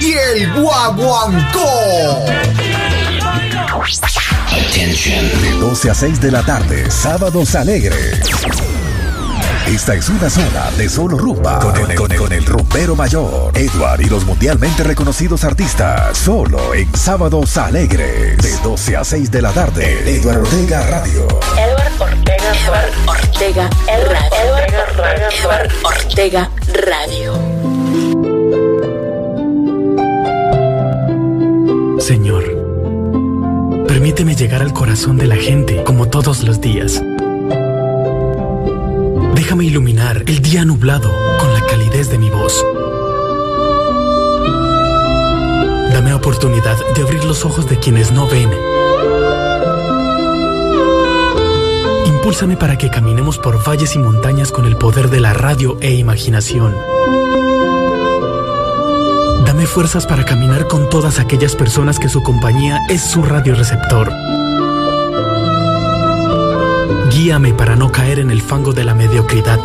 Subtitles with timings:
[0.00, 2.22] y el guaguancó.
[5.40, 8.20] De 12 a 6 de la tarde, sábados alegres.
[9.66, 13.56] Esta es una zona de solo rumba con el, con el, con el rumbero mayor,
[13.56, 16.18] Edward y los mundialmente reconocidos artistas.
[16.18, 20.16] Solo en Sábados Alegres, de 12 a 6 de la tarde.
[20.16, 21.28] Edward Ortega Radio.
[21.56, 23.70] Edward Ortega, Edward Ortega.
[25.42, 26.50] Edward Ortega
[26.86, 27.51] Radio.
[32.02, 32.42] Señor,
[33.86, 37.00] permíteme llegar al corazón de la gente como todos los días.
[39.36, 42.60] Déjame iluminar el día nublado con la calidez de mi voz.
[45.92, 48.50] Dame oportunidad de abrir los ojos de quienes no ven.
[52.06, 55.92] Impúlsame para que caminemos por valles y montañas con el poder de la radio e
[55.94, 56.74] imaginación.
[59.66, 64.12] Fuerzas para caminar con todas aquellas personas que su compañía es su radioreceptor.
[67.10, 69.60] Guíame para no caer en el fango de la mediocridad.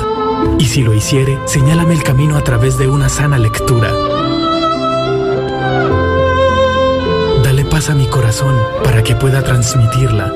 [0.60, 3.92] Y si lo hiciere, señálame el camino a través de una sana lectura.
[7.44, 10.34] Dale paz a mi corazón para que pueda transmitirla.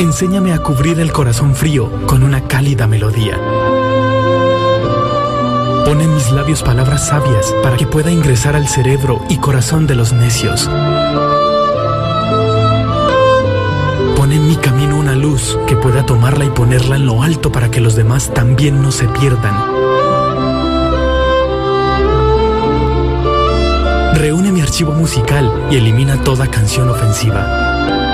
[0.00, 3.40] Enséñame a cubrir el corazón frío con una cálida melodía.
[5.84, 9.94] Pon en mis labios palabras sabias para que pueda ingresar al cerebro y corazón de
[9.94, 10.68] los necios.
[14.16, 17.70] Pon en mi camino una luz que pueda tomarla y ponerla en lo alto para
[17.70, 19.54] que los demás también no se pierdan.
[24.14, 28.13] Reúne mi archivo musical y elimina toda canción ofensiva.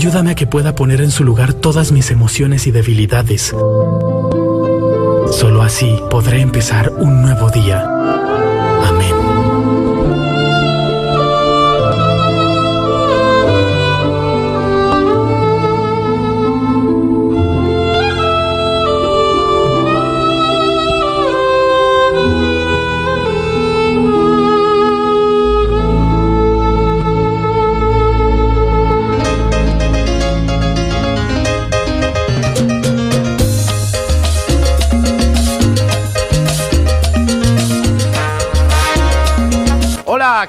[0.00, 3.54] Ayúdame a que pueda poner en su lugar todas mis emociones y debilidades.
[5.30, 7.86] Solo así podré empezar un nuevo día.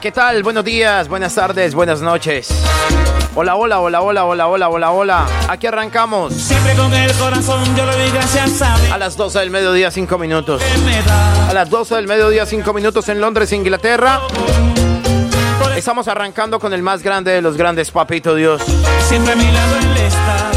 [0.02, 0.42] ¿Qué tal?
[0.42, 2.50] Buenos días, buenas tardes, buenas noches.
[3.36, 5.26] Hola, hola, hola, hola, hola, hola, hola, hola.
[5.48, 6.34] Aquí arrancamos.
[6.34, 9.92] Siempre con el corazón yo le doy gracias a Dios A las 12 del mediodía,
[9.92, 10.62] 5 minutos.
[11.48, 14.22] A las 12 del mediodía, 5 minutos en Londres, Inglaterra.
[15.76, 18.64] Estamos arrancando con el más grande de los grandes, Papito Dios.
[19.08, 20.52] Siempre a mi lado él está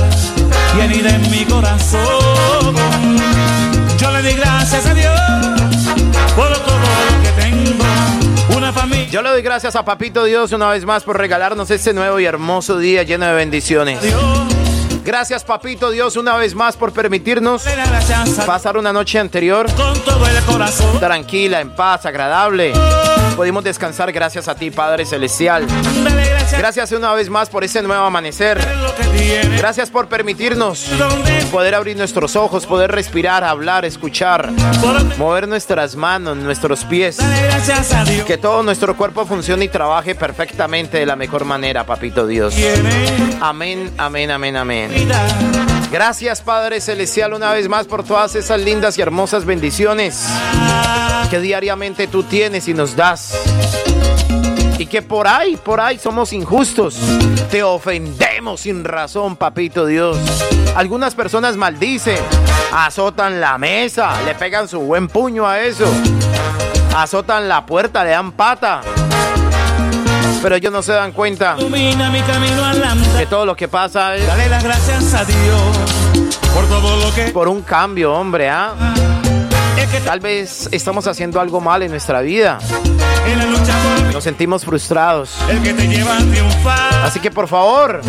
[0.76, 2.74] y en mi corazón.
[3.98, 5.23] Yo le doy gracias a Dios
[9.14, 12.24] Yo le doy gracias a Papito Dios una vez más por regalarnos este nuevo y
[12.24, 14.00] hermoso día lleno de bendiciones.
[15.04, 17.64] Gracias, Papito Dios, una vez más por permitirnos
[18.44, 19.68] pasar una noche anterior
[20.98, 22.72] tranquila, en paz, agradable.
[23.36, 25.64] Pudimos descansar gracias a ti, Padre Celestial.
[26.52, 28.58] Gracias una vez más por ese nuevo amanecer.
[29.56, 30.86] Gracias por permitirnos
[31.50, 34.50] poder abrir nuestros ojos, poder respirar, hablar, escuchar,
[35.18, 37.18] mover nuestras manos, nuestros pies.
[38.26, 42.54] Que todo nuestro cuerpo funcione y trabaje perfectamente de la mejor manera, Papito Dios.
[43.40, 44.90] Amén, amén, amén, amén.
[45.90, 50.26] Gracias, Padre Celestial, una vez más por todas esas lindas y hermosas bendiciones
[51.30, 53.34] que diariamente tú tienes y nos das.
[54.78, 56.98] Y que por ahí, por ahí somos injustos.
[57.50, 60.18] Te ofendemos sin razón, papito Dios.
[60.74, 62.18] Algunas personas maldicen,
[62.72, 65.86] azotan la mesa, le pegan su buen puño a eso.
[66.96, 68.80] Azotan la puerta, le dan pata.
[70.42, 75.14] Pero ellos no se dan cuenta que todo lo que pasa es Dale las gracias
[75.14, 78.74] a Dios por todo lo que por un cambio, hombre, ¿ah?
[80.02, 82.58] Tal vez estamos haciendo algo mal en nuestra vida.
[84.12, 85.34] Nos sentimos frustrados.
[87.02, 88.00] Así que por favor,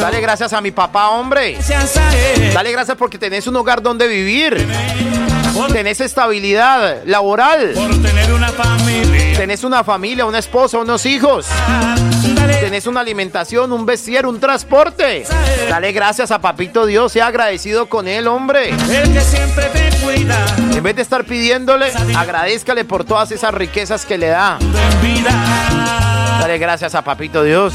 [0.00, 1.58] dale gracias a mi papá, hombre.
[2.54, 4.66] Dale gracias porque tenés un hogar donde vivir.
[5.72, 7.74] Tenés estabilidad laboral.
[9.36, 11.46] Tenés una familia, una esposa, unos hijos.
[12.60, 15.24] Tenés una alimentación, un vestir, un transporte.
[15.68, 17.12] Dale gracias a Papito Dios.
[17.12, 18.70] Sea agradecido con él, hombre.
[18.70, 19.81] el que siempre te.
[20.74, 24.58] En vez de estar pidiéndole, agradezcale por todas esas riquezas que le da.
[26.40, 27.72] Dale gracias a Papito Dios.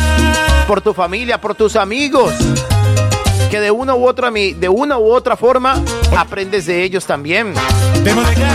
[0.67, 2.33] Por tu familia, por tus amigos.
[3.49, 5.81] Que de una u otra, de una u otra forma
[6.17, 7.53] aprendes de ellos también.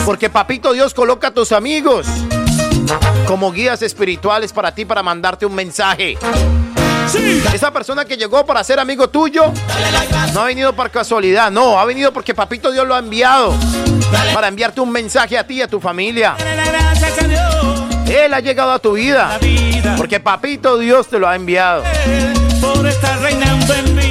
[0.04, 2.06] Porque Papito Dios coloca a tus amigos
[3.26, 6.18] como guías espirituales para ti, para mandarte un mensaje.
[7.08, 7.42] Sí.
[7.52, 9.52] Esa persona que llegó para ser amigo tuyo
[10.32, 13.54] no ha venido por casualidad, no, ha venido porque Papito Dios lo ha enviado
[14.34, 16.36] para enviarte un mensaje a ti y a tu familia.
[16.38, 16.62] Dale.
[18.12, 19.38] Él ha llegado a tu vida
[19.96, 21.82] porque Papito Dios te lo ha enviado.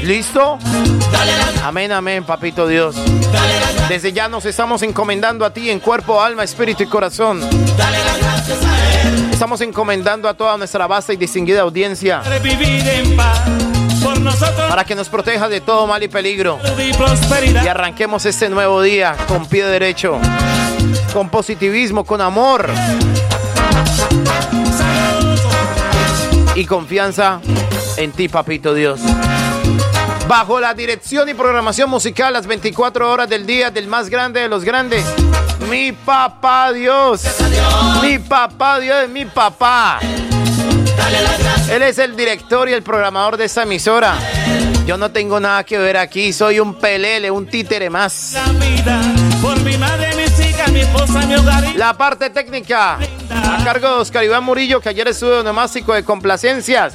[0.03, 0.57] ¿Listo?
[1.63, 2.95] Amén, amén, Papito Dios.
[3.87, 7.41] Desde ya nos estamos encomendando a ti en cuerpo, alma, espíritu y corazón.
[9.41, 12.21] Estamos encomendando a toda nuestra vasta y distinguida audiencia
[14.69, 16.59] Para que nos proteja de todo mal y peligro.
[17.63, 20.19] Y arranquemos este nuevo día con pie derecho,
[21.11, 22.69] con positivismo, con amor
[26.53, 27.41] y confianza
[27.97, 29.01] en ti, Papito Dios.
[30.27, 34.49] Bajo la dirección y programación musical las 24 horas del día del más grande de
[34.49, 35.03] los grandes,
[35.69, 37.23] mi papá Dios.
[38.01, 39.99] Mi papá Dios es mi papá.
[41.69, 44.15] Él es el director y el programador de esta emisora.
[44.85, 48.35] Yo no tengo nada que ver aquí, soy un pelele, un títere más.
[51.75, 52.97] La parte técnica
[53.29, 56.93] a cargo de Oscar Iván Murillo, que ayer estuvo en Nomástico de Complacencias.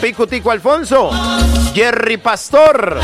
[0.00, 1.10] Picutico Alfonso,
[1.74, 3.00] Jerry Pastor,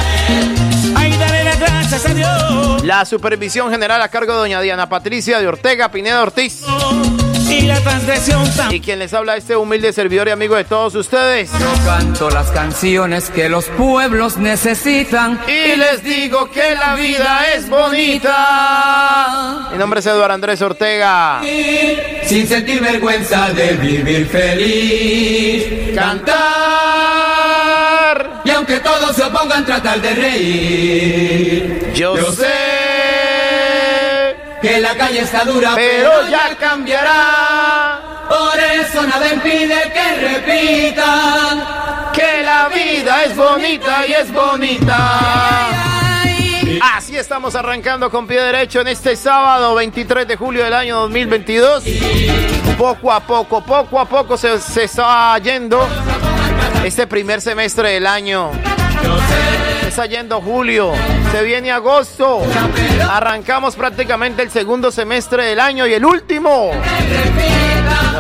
[1.71, 2.85] gracias a Dios.
[2.85, 6.63] la supervisión general a cargo de doña Diana Patricia de Ortega Pineda Ortiz.
[7.49, 11.51] Y la transgresión Y quien les habla este humilde servidor y amigo de todos ustedes.
[11.85, 15.39] Canto las canciones que los pueblos necesitan.
[15.47, 19.69] Y les digo que la vida es bonita.
[19.71, 21.41] Mi nombre es Eduardo Andrés Ortega.
[22.25, 25.95] Sin sentir vergüenza de vivir feliz.
[25.95, 27.84] Cantar.
[28.45, 31.93] Y aunque todos se opongan, tratar de reír.
[31.95, 32.47] Yo, Yo sé,
[34.61, 38.01] Que la calle está dura, pero ya cambiará.
[38.29, 41.65] Por eso nada impide que repitan.
[42.13, 45.71] Que la vida es bonita y es bonita.
[46.97, 51.85] Así estamos arrancando con pie derecho en este sábado 23 de julio del año 2022.
[52.77, 55.87] Poco a poco, poco a poco se, se está yendo
[56.85, 58.51] este primer semestre del año.
[59.87, 60.93] Está yendo julio,
[61.33, 62.43] se viene agosto.
[63.09, 66.73] Arrancamos prácticamente el segundo semestre del año y el último.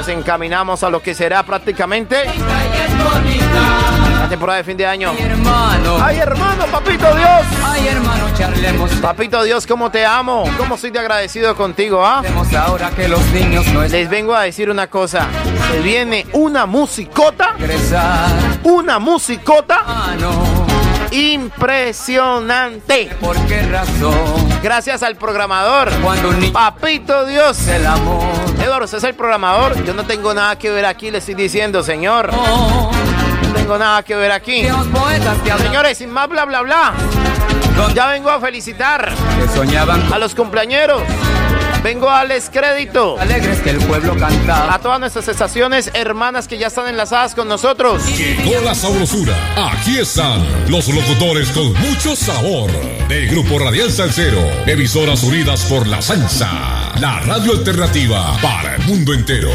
[0.04, 2.25] Nos encaminamos a lo que será prácticamente
[4.20, 5.11] la temporada de fin de año.
[6.02, 7.40] Ay, hermano, papito Dios.
[7.64, 8.90] ay hermano, charlemos.
[8.96, 10.44] Papito Dios, cómo te amo.
[10.58, 12.18] Cómo soy de agradecido contigo, ¿ah?
[12.18, 15.26] Hacemos ahora que los niños no Les vengo a decir una cosa.
[15.73, 17.54] Se viene una musicota,
[18.64, 20.63] una musicota Mano,
[21.14, 23.11] impresionante.
[23.21, 24.14] ¿por qué razón?
[24.62, 25.90] Gracias al programador.
[26.02, 27.66] Cuando un niño Papito Dios.
[27.68, 28.25] el amor.
[28.62, 29.83] Eduardo, usted es el programador.
[29.85, 32.33] Yo no tengo nada que ver aquí, le estoy diciendo, señor.
[32.33, 32.90] No
[33.54, 34.66] tengo nada que ver aquí.
[35.59, 36.94] Señores, sin más bla bla bla.
[37.94, 41.02] Ya vengo a felicitar que soñaban a los cumpleañeros.
[41.85, 43.21] Vengo a darles crédito.
[43.21, 44.73] alegres que el pueblo cantaba.
[44.73, 48.03] a todas nuestras estaciones hermanas que ya están enlazadas con nosotros.
[48.17, 49.37] Llegó la sabrosura.
[49.71, 52.71] Aquí están los locutores con mucho sabor.
[53.09, 54.41] Del Grupo Radial Salcero.
[54.67, 56.95] Emisoras unidas por la salsa.
[57.00, 59.50] La radio alternativa para el mundo entero.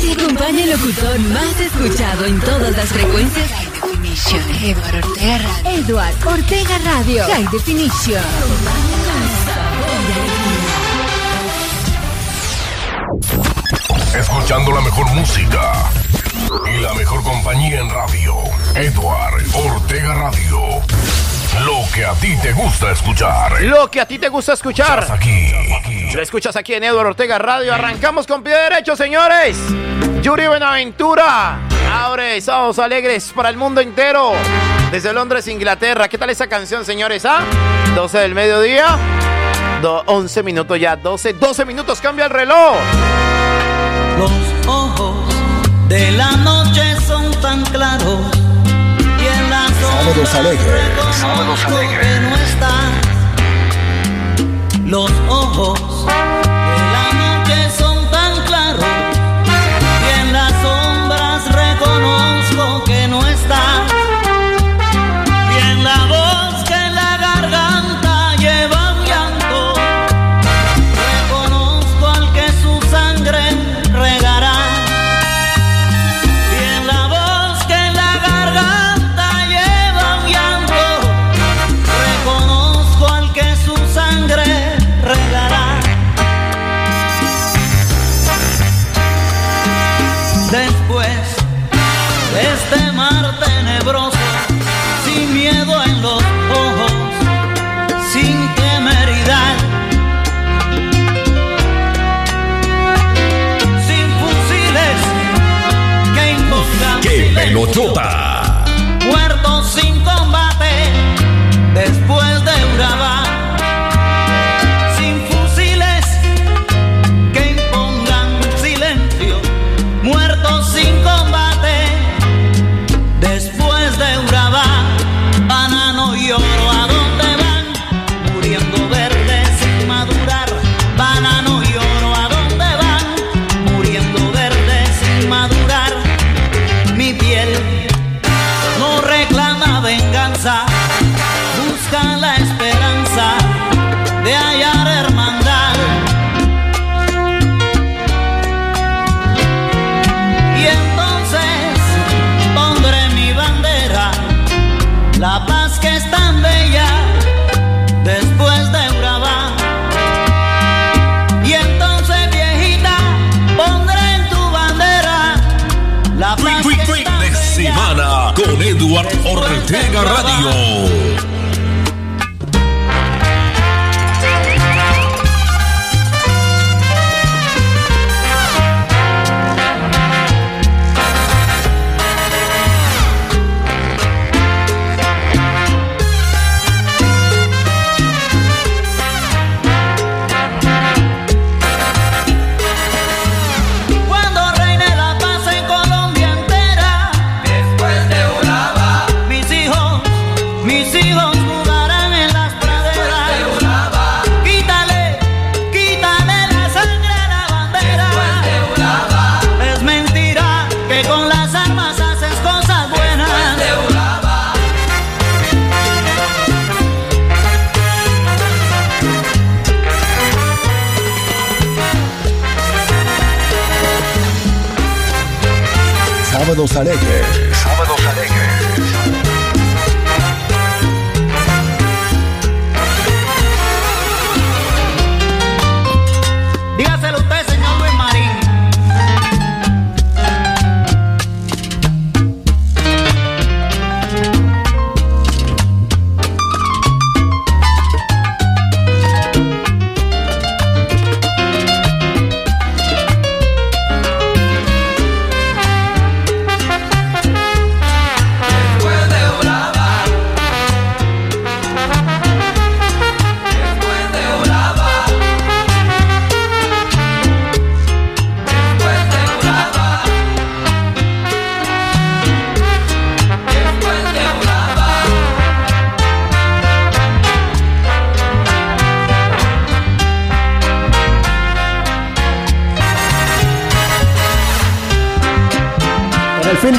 [0.00, 3.75] Te acompaña el locutor más escuchado en todas las frecuencias.
[4.16, 4.40] Definition.
[4.64, 6.00] Ortega Radio.
[6.24, 7.26] Ortega Radio.
[14.18, 15.90] Escuchando la mejor música
[16.66, 18.36] y la mejor compañía en radio.
[18.74, 20.60] Eduard Ortega Radio.
[21.66, 23.60] Lo que a ti te gusta escuchar.
[23.60, 25.06] Lo que a ti te gusta escuchar.
[25.10, 25.52] Aquí.
[26.14, 27.74] Lo escuchas aquí en Eduard Ortega Radio.
[27.74, 29.58] Arrancamos con pie derecho, señores.
[30.22, 31.75] Yuri Buenaventura.
[31.92, 34.32] Abre, somos alegres para el mundo entero.
[34.90, 36.08] Desde Londres, Inglaterra.
[36.08, 37.24] ¿Qué tal esa canción, señores?
[37.24, 37.40] ¿Ah?
[37.94, 38.96] 12 del mediodía.
[39.82, 40.96] Do 11 minutos ya.
[40.96, 42.00] 12, 12 minutos.
[42.00, 42.76] Cambia el reloj.
[44.18, 44.32] Los
[44.66, 45.16] ojos
[45.88, 48.20] de la noche son tan claros.
[49.20, 50.82] Y en las Sábados alegres.
[51.12, 52.16] Sábados alegres.
[54.86, 56.06] Los ojos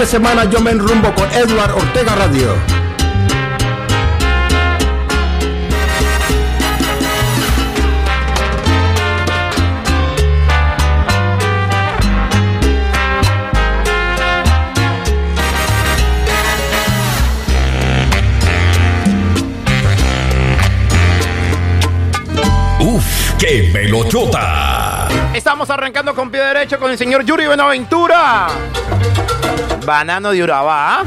[0.08, 2.56] semana yo me enrumbo con Edward Ortega Radio.
[22.80, 25.10] Uf, qué melochota.
[25.34, 28.48] Estamos arrancando con pie derecho con el señor Yuri Buenaventura.
[29.88, 31.00] Banano de Urabá.
[31.00, 31.04] ¿ah?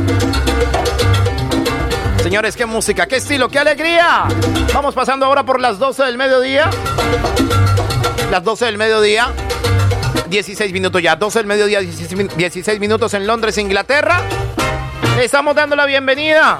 [2.23, 4.25] Señores, qué música, qué estilo, qué alegría.
[4.73, 6.71] Vamos pasando ahora por las 12 del mediodía.
[8.31, 9.35] Las 12 del mediodía.
[10.31, 11.15] 16 minutos ya.
[11.15, 14.23] 12 del mediodía, 16 minutos en Londres, Inglaterra.
[15.15, 16.59] Le estamos dando la bienvenida.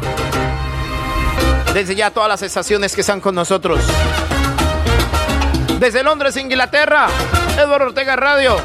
[1.73, 3.81] Desde ya todas las estaciones que están con nosotros.
[5.79, 7.07] Desde Londres, Inglaterra,
[7.57, 8.59] Eduardo Ortega Radio.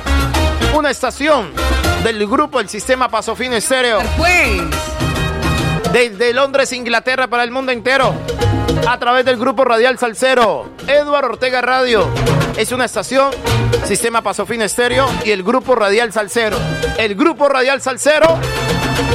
[0.74, 1.54] Una estación
[2.06, 3.98] del grupo El Sistema Paso Fino Estéreo.
[5.92, 8.14] Desde Londres, Inglaterra, para el mundo entero,
[8.88, 12.08] a través del grupo Radial Salcero, Eduardo Ortega Radio.
[12.58, 13.32] Es una estación,
[13.86, 16.58] Sistema Paso Fino Estéreo y el grupo Radial Salcero.
[17.00, 18.38] El grupo Radial Salcero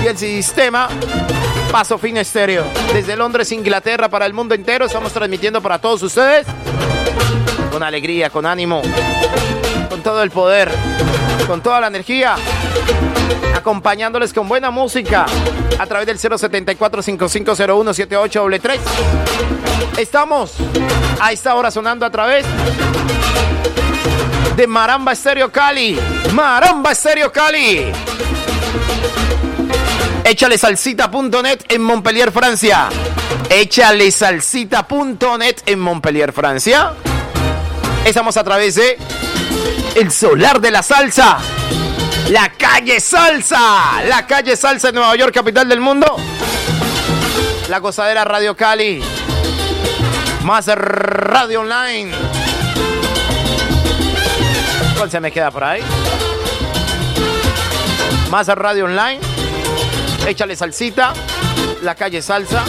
[0.03, 0.89] y el sistema
[1.71, 2.65] Paso Fino Estéreo.
[2.93, 6.45] Desde Londres, Inglaterra, para el mundo entero, estamos transmitiendo para todos ustedes
[7.71, 8.83] con alegría, con ánimo,
[9.89, 10.73] con todo el poder,
[11.51, 12.37] con toda la energía,
[13.57, 15.27] acompañándoles con buena música
[15.81, 18.79] a través del 074-5501-7833.
[19.99, 20.55] Estamos
[21.21, 22.47] a esta hora sonando a través
[24.55, 25.99] de Maramba Estéreo Cali.
[26.33, 27.91] Maramba Estéreo Cali.
[30.23, 32.91] Échale salsita.net en Montpellier, Francia.
[33.49, 36.93] Échale salsita.net en Montpellier, Francia.
[38.05, 38.97] Estamos a través de
[39.95, 41.39] El Solar de la Salsa.
[42.31, 44.03] La calle Salsa.
[44.07, 46.17] La calle Salsa en Nueva York, capital del mundo.
[47.69, 49.03] La gozadera Radio Cali.
[50.45, 52.13] Más Radio Online.
[54.97, 55.83] ¿Cuál se me queda por ahí?
[58.31, 59.21] Más Radio Online.
[60.27, 61.13] Échale salsita.
[61.83, 62.63] La calle Salsa.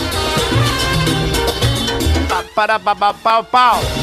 [2.29, 4.00] Pa, para, pa, pa, pa, pa.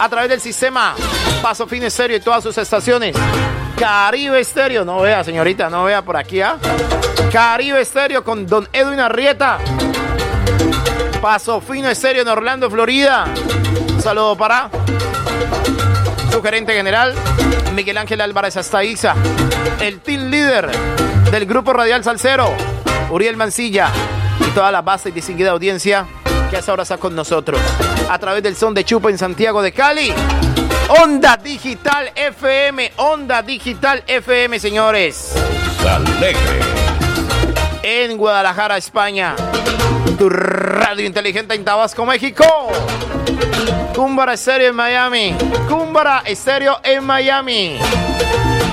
[0.00, 0.94] A través del sistema
[1.42, 3.16] Paso Fin Estéreo y todas sus estaciones.
[3.76, 4.84] Caribe Estéreo.
[4.84, 6.56] No vea, señorita, no vea por aquí, ¿ah?
[7.32, 9.58] Caribe Estéreo con Don Edwin Arrieta.
[11.20, 13.26] Paso Fino Estéreo en Orlando, Florida.
[13.92, 14.70] Un saludo para
[16.30, 17.14] su gerente general,
[17.74, 19.14] Miguel Ángel Álvarez Astaiza.
[19.80, 20.70] El team líder
[21.32, 22.52] del grupo Radial Salcero,
[23.10, 23.90] Uriel Mancilla.
[24.40, 26.06] Y toda la base y distinguida audiencia
[26.50, 27.60] que hasta ahora está con nosotros.
[28.08, 30.12] A través del son de Chupa en Santiago de Cali.
[31.02, 35.34] Onda Digital FM, Onda Digital FM, señores.
[35.86, 36.60] Alegre.
[37.82, 39.36] En Guadalajara, España.
[40.18, 42.44] Tu radio inteligente en Tabasco, México.
[43.94, 45.36] Cúmbara Estéreo en Miami.
[45.68, 47.78] Cúmbara Estéreo en Miami.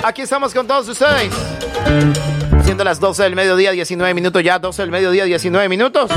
[0.02, 1.32] Aquí estamos con todos ustedes.
[2.64, 6.10] Siendo las 12 del mediodía, 19 minutos ya, 12 del mediodía, 19 minutos.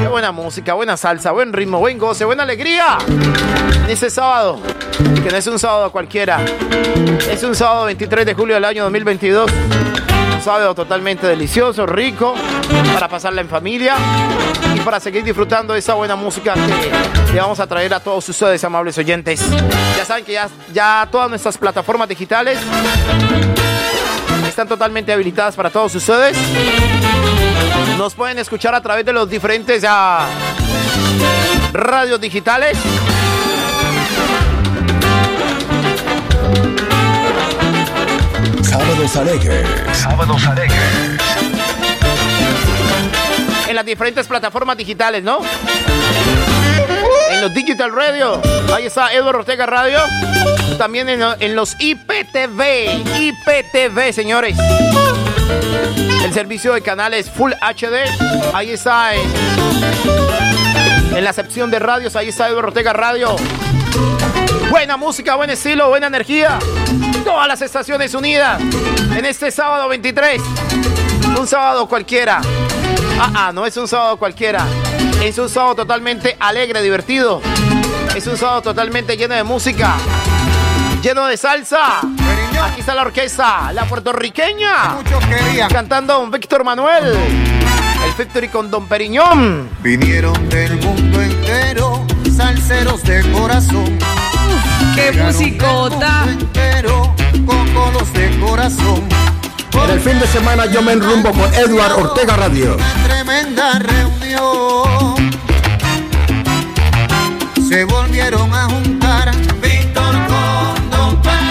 [0.00, 2.98] Qué buena música, buena salsa, buen ritmo, buen goce, buena alegría.
[3.84, 4.60] En este sábado,
[5.22, 6.38] que no es un sábado cualquiera,
[7.30, 9.50] es un sábado 23 de julio del año 2022.
[10.34, 12.34] Un sábado totalmente delicioso, rico,
[12.94, 13.96] para pasarla en familia
[14.74, 18.28] y para seguir disfrutando de esa buena música que le vamos a traer a todos
[18.28, 19.42] ustedes, amables oyentes.
[19.96, 20.38] Ya saben que
[20.72, 22.58] ya todas nuestras plataformas digitales
[24.48, 26.36] están totalmente habilitadas para todos ustedes.
[27.98, 30.26] Nos pueden escuchar a través de los diferentes ah,
[31.72, 32.76] radios digitales.
[38.62, 39.68] Sábados alegres.
[39.92, 40.80] Sábados alegres.
[43.68, 45.40] En las diferentes plataformas digitales, ¿no?
[47.30, 48.40] En los Digital Radio.
[48.74, 49.98] Ahí está Eduardo Ortega Radio.
[50.78, 53.18] También en, los IPTV.
[53.18, 54.56] IPTV, señores.
[56.24, 58.54] El servicio de canales Full HD.
[58.54, 59.32] Ahí está en,
[61.16, 62.16] en la sección de radios.
[62.16, 63.36] Ahí está Eduardo Ortega Radio.
[64.70, 66.58] Buena música, buen estilo, buena energía.
[67.24, 70.42] Todas las estaciones unidas en este sábado 23.
[71.38, 72.40] Un sábado cualquiera.
[73.18, 74.66] Ah, ah, no es un sábado cualquiera.
[75.22, 77.40] Es un sábado totalmente alegre, divertido.
[78.14, 79.96] Es un sábado totalmente lleno de música.
[81.02, 82.00] Lleno de salsa.
[82.62, 84.94] Aquí está la orquesta, la puertorriqueña.
[84.94, 85.68] Muchos querían.
[85.68, 87.14] Cantando Don Víctor Manuel.
[88.04, 89.68] El Victory con Don Periñón.
[89.80, 93.98] Vinieron del mundo entero, salseros de corazón.
[94.94, 96.24] ¡Qué musicota!
[96.28, 99.08] Entero, cocolos de corazón.
[99.84, 102.74] En el fin de semana yo me enrumbo con Edward Ortega Radio.
[102.74, 105.30] Una tremenda reunión.
[107.68, 109.30] Se volvieron a juntar
[109.62, 111.46] Víctor con Don Periñón.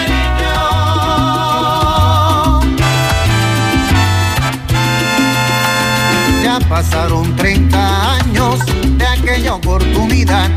[6.42, 8.60] Ya pasaron 30 años
[8.98, 10.50] de aquella oportunidad.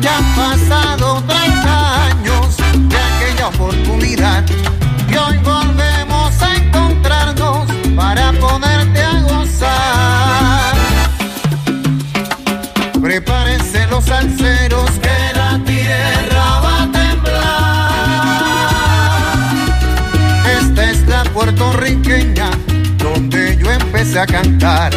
[0.00, 2.56] Ya han pasado 30 años
[2.88, 4.44] de aquella oportunidad.
[7.96, 10.74] para ponerte a gozar.
[13.00, 17.90] Prepárense los salseros que la tierra va a temblar.
[20.60, 22.50] Esta es la puertorriqueña
[22.98, 24.92] donde yo empecé a cantar.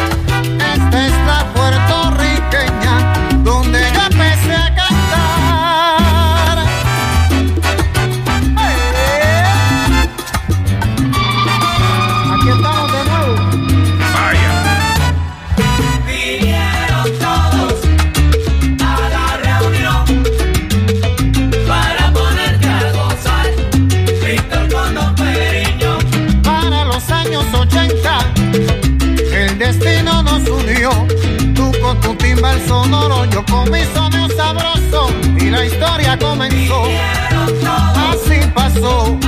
[33.40, 36.84] Yo con mi soneo sabroso y la historia comenzó.
[38.10, 39.18] Así pasó.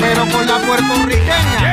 [0.00, 1.67] Pero con la puertorriqueña.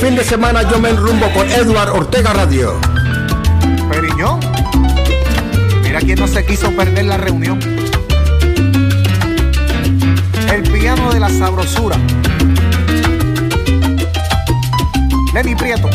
[0.00, 2.78] Fin de semana yo me enrumbo con Edward Ortega Radio.
[3.90, 4.38] Periñón,
[5.82, 7.58] mira quién no se quiso perder la reunión.
[10.52, 11.96] El piano de la sabrosura.
[15.34, 15.90] Lenny Prieto.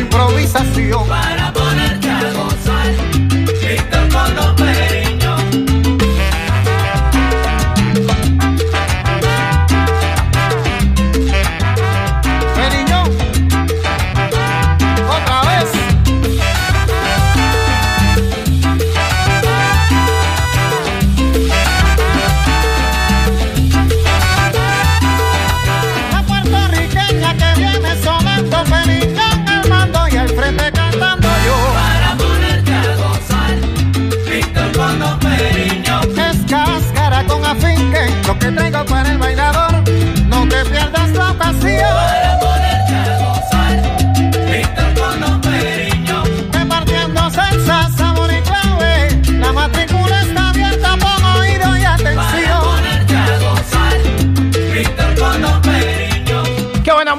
[0.00, 1.04] improvisación.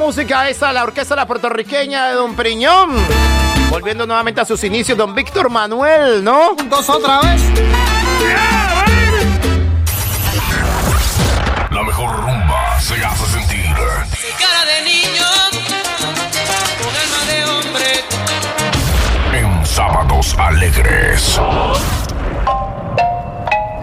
[0.09, 2.89] música esa, la orquesta la puertorriqueña de Don Priñón.
[3.69, 6.55] Volviendo nuevamente a sus inicios, Don Víctor Manuel, ¿no?
[6.55, 7.39] Juntos otra vez.
[11.69, 13.75] La mejor rumba se hace sentir.
[14.39, 15.25] cara de niño,
[16.81, 17.85] con alma de hombre.
[19.37, 21.39] En sábados alegres.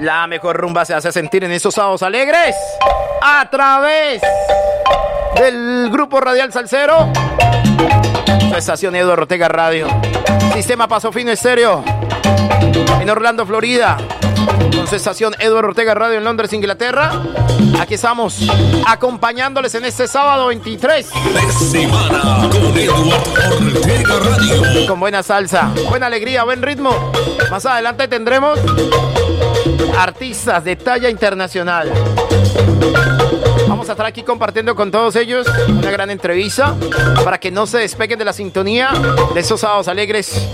[0.01, 2.57] La mejor rumba se hace sentir en esos sábados alegres
[3.23, 4.21] a través
[5.38, 7.12] del Grupo Radial Salcero.
[8.49, 9.87] Su estación Eduardo Ortega Radio.
[10.55, 11.85] Sistema Paso Fino Estéreo.
[13.01, 13.99] En Orlando, Florida.
[14.75, 17.12] Con estación Eduardo Ortega Radio en Londres, Inglaterra.
[17.81, 18.38] Aquí estamos
[18.87, 21.11] acompañándoles en este sábado 23.
[21.11, 24.87] De semana con Eduardo Ortega Radio.
[24.87, 27.12] Con buena salsa, buena alegría, buen ritmo.
[27.51, 28.59] Más adelante tendremos
[29.99, 31.92] artistas de talla internacional.
[33.68, 36.74] Vamos a estar aquí compartiendo con todos ellos una gran entrevista
[37.24, 38.90] para que no se despeguen de la sintonía
[39.35, 40.48] de esos sábados alegres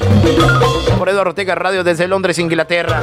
[0.99, 3.03] por Eduardo Ortega Radio desde Londres, Inglaterra.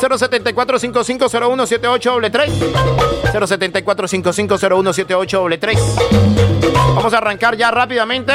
[0.00, 5.78] 074 5501 7833 074 5501 7833
[6.94, 8.32] Vamos a arrancar ya rápidamente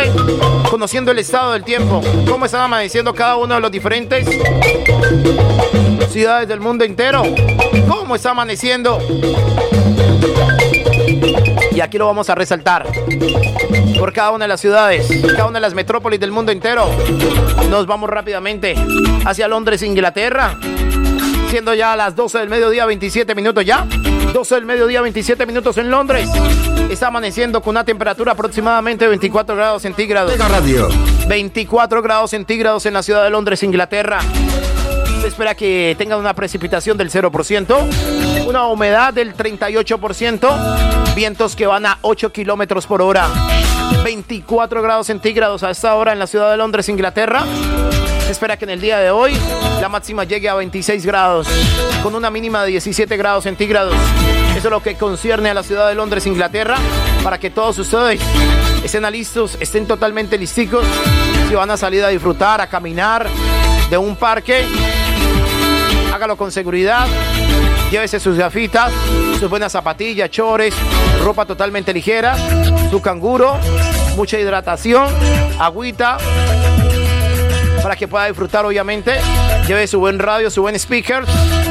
[0.70, 2.02] conociendo el estado del tiempo.
[2.28, 4.28] Cómo están amaneciendo cada uno de los diferentes
[6.10, 7.24] ciudades del mundo entero.
[7.88, 9.00] Cómo está amaneciendo.
[11.72, 12.88] Y aquí lo vamos a resaltar.
[13.98, 16.90] Por cada una de las ciudades, cada una de las metrópolis del mundo entero.
[17.70, 18.76] Nos vamos rápidamente
[19.26, 20.58] hacia Londres, Inglaterra.
[21.50, 23.86] Siendo ya las 12 del mediodía, 27 minutos ya.
[24.34, 26.30] 12 del mediodía, 27 minutos en Londres.
[26.90, 30.38] Está amaneciendo con una temperatura aproximadamente de 24 grados centígrados.
[30.38, 30.90] Radio.
[31.28, 34.20] 24 grados centígrados en la ciudad de Londres, Inglaterra.
[35.26, 41.98] Espera que tenga una precipitación del 0%, una humedad del 38%, vientos que van a
[42.02, 43.28] 8 kilómetros por hora.
[44.04, 47.44] 24 grados centígrados a esta hora en la ciudad de Londres, Inglaterra.
[48.26, 49.38] Se espera que en el día de hoy
[49.82, 51.48] la máxima llegue a 26 grados,
[52.04, 53.96] con una mínima de 17 grados centígrados.
[54.56, 56.78] Eso es lo que concierne a la ciudad de Londres, Inglaterra,
[57.24, 58.20] para que todos ustedes
[58.84, 60.86] estén listos, estén totalmente listicos,
[61.48, 63.28] si van a salir a disfrutar, a caminar
[63.90, 64.66] de un parque,
[66.14, 67.08] hágalo con seguridad.
[67.90, 68.92] Llévese sus gafitas,
[69.40, 70.74] sus buenas zapatillas, chores,
[71.24, 72.36] ropa totalmente ligera,
[72.90, 73.58] su canguro,
[74.18, 75.08] mucha hidratación,
[75.58, 76.18] agüita,
[77.82, 79.18] para que pueda disfrutar obviamente.
[79.68, 81.24] Lleve su buen radio, su buen speaker,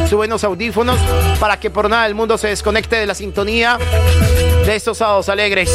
[0.09, 0.99] sus buenos audífonos,
[1.39, 3.79] para que por nada del mundo se desconecte de la sintonía
[4.65, 5.71] de estos sábados alegres.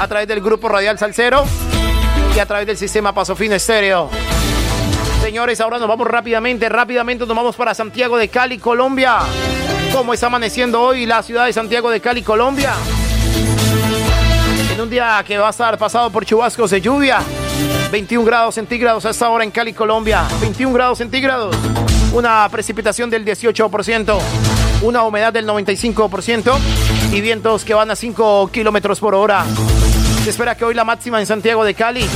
[0.00, 1.44] A través del grupo Radial Salcero
[2.40, 4.08] a través del sistema Paso Fino Estéreo.
[5.20, 9.18] Señores, ahora nos vamos rápidamente, rápidamente nos vamos para Santiago de Cali, Colombia.
[9.92, 12.74] ¿Cómo está amaneciendo hoy la ciudad de Santiago de Cali, Colombia?
[14.72, 17.20] En un día que va a estar pasado por chubascos de lluvia.
[17.90, 20.24] 21 grados centígrados a esta hora en Cali, Colombia.
[20.40, 21.56] 21 grados centígrados.
[22.12, 24.18] Una precipitación del 18%.
[24.82, 26.52] Una humedad del 95%.
[27.12, 29.44] Y vientos que van a 5 kilómetros por hora.
[30.28, 32.06] Se espera que hoy la máxima en Santiago de Cali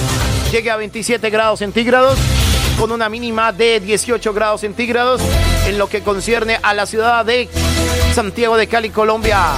[0.51, 2.18] llegue a 27 grados centígrados.
[2.79, 5.22] Con una mínima de 18 grados centígrados.
[5.66, 7.48] En lo que concierne a la ciudad de
[8.14, 9.53] Santiago de Cali, Colombia.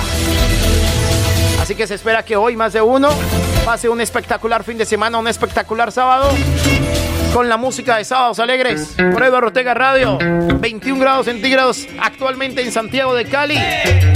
[1.61, 3.11] Así que se espera que hoy más de uno
[3.65, 6.31] pase un espectacular fin de semana, un espectacular sábado.
[7.35, 10.19] Con la música de Sábados Alegres por Eduardo Ortega Radio.
[10.21, 13.59] 21 grados centígrados actualmente en Santiago de Cali.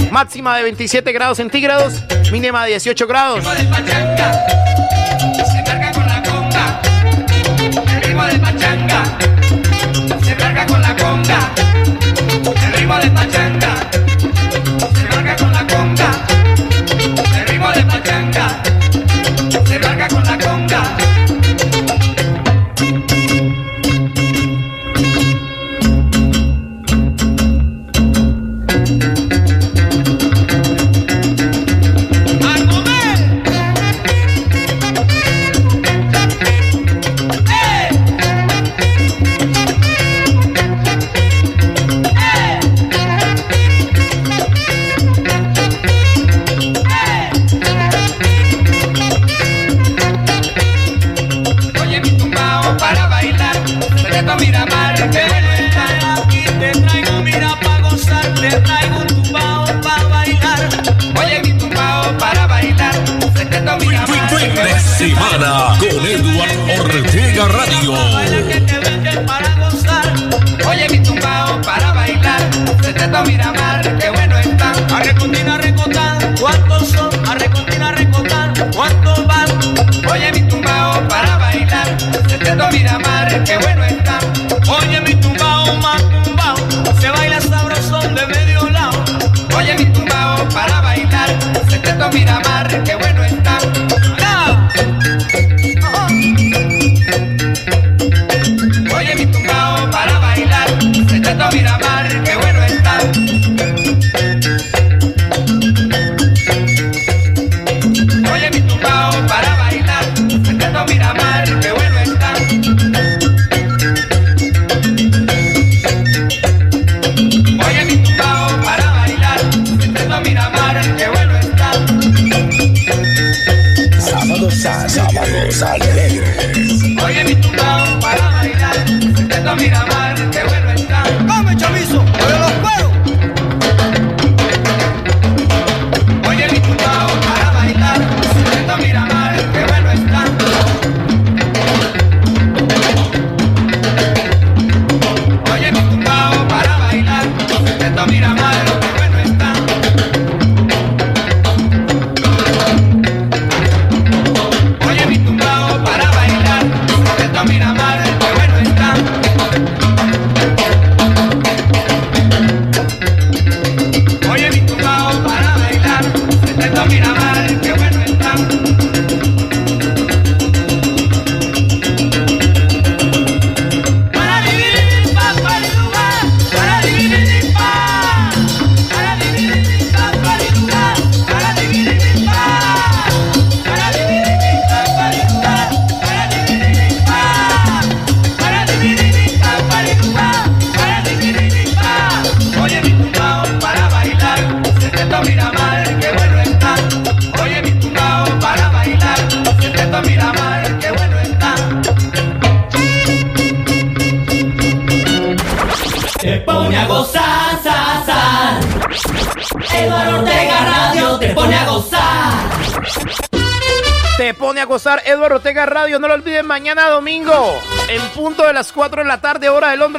[0.09, 2.01] Máxima de 27 grados centígrados.
[2.31, 3.45] Mínima de 18 grados.
[3.45, 3.75] El ritmo
[8.23, 9.17] de pachanga.
[10.23, 11.51] Se carga con la conga,
[12.65, 13.48] el ritmo de pachanga.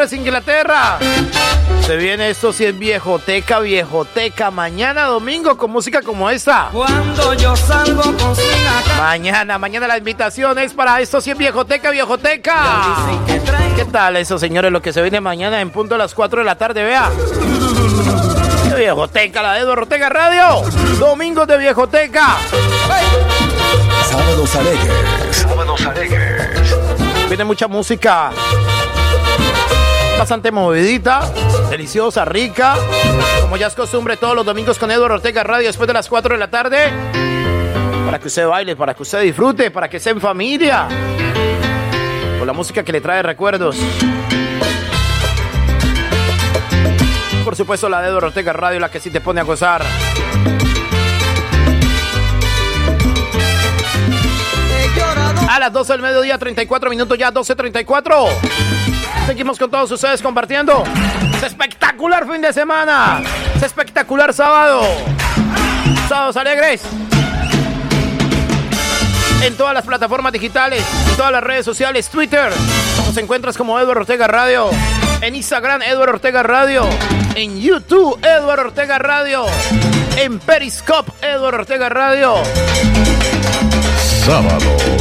[0.00, 0.98] Londres, Inglaterra.
[1.86, 4.50] Se viene esto si es viejoteca, viejoteca.
[4.50, 6.70] Mañana domingo con música como esta.
[6.72, 8.34] Cuando yo salgo con
[8.96, 12.96] Mañana, mañana la invitación es para esto si es viejoteca, viejoteca.
[13.76, 14.72] ¿Qué tal eso, señores?
[14.72, 17.10] Lo que se viene mañana en punto de las 4 de la tarde, vea.
[18.74, 20.62] Viejoteca, la de Eduardo Ortega Radio.
[20.98, 22.38] Domingos de viejoteca.
[24.08, 25.36] Sábados alegres.
[25.36, 26.74] Sábados alegres.
[27.28, 28.32] Viene mucha música
[30.20, 31.32] bastante movidita,
[31.70, 32.76] deliciosa, rica.
[33.40, 36.34] Como ya es costumbre, todos los domingos con Eduardo Ortega Radio después de las 4
[36.34, 36.92] de la tarde.
[38.04, 40.88] Para que usted baile, para que usted disfrute, para que esté en familia.
[42.36, 43.78] Con la música que le trae recuerdos.
[47.42, 49.82] Por supuesto, la de Eduardo Ortega Radio, la que sí te pone a gozar.
[55.48, 58.28] A las 12 del mediodía, 34 minutos ya, 12.34.
[59.30, 60.82] Seguimos con todos ustedes compartiendo.
[61.36, 63.22] Es espectacular fin de semana.
[63.54, 64.82] Es espectacular sábado.
[66.08, 66.82] Sábados alegres.
[69.44, 72.50] En todas las plataformas digitales, en todas las redes sociales, Twitter.
[73.06, 74.68] Nos encuentras como Eduardo Ortega Radio.
[75.20, 76.88] En Instagram, Eduardo Ortega Radio.
[77.36, 79.46] En YouTube, Eduardo Ortega Radio.
[80.16, 82.34] En Periscope, Eduardo Ortega Radio.
[84.26, 84.99] Sábados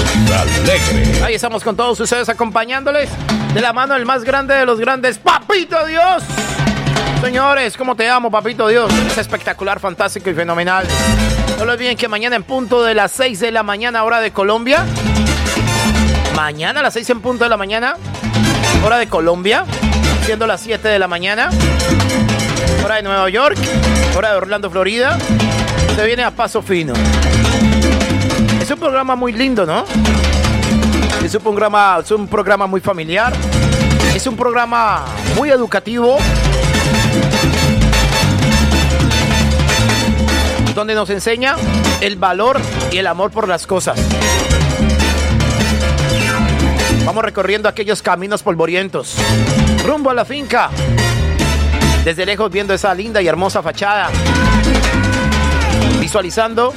[1.23, 3.09] Ahí estamos con todos ustedes acompañándoles
[3.53, 6.23] de la mano del más grande de los grandes, Papito Dios.
[7.21, 8.91] Señores, ¿cómo te amo, Papito Dios?
[9.11, 10.87] Es espectacular, fantástico y fenomenal.
[11.57, 14.31] No lo olviden que mañana en punto de las 6 de la mañana, hora de
[14.31, 14.85] Colombia.
[16.35, 17.95] Mañana a las 6 en punto de la mañana,
[18.85, 19.65] hora de Colombia.
[20.25, 21.49] Siendo las 7 de la mañana,
[22.85, 23.57] hora de Nueva York,
[24.15, 25.17] hora de Orlando, Florida.
[25.95, 26.93] Se viene a paso fino.
[28.69, 29.83] Es un programa muy lindo, ¿no?
[31.25, 33.33] Es un programa, es un programa muy familiar.
[34.13, 35.05] Es un programa
[35.35, 36.19] muy educativo.
[40.75, 41.55] Donde nos enseña
[41.99, 43.99] el valor y el amor por las cosas.
[47.05, 49.15] Vamos recorriendo aquellos caminos polvorientos.
[49.83, 50.69] Rumbo a la finca.
[52.05, 54.11] Desde lejos viendo esa linda y hermosa fachada.
[55.99, 56.71] Visualizando